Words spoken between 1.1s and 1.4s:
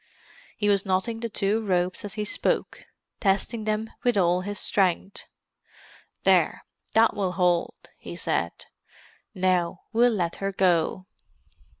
the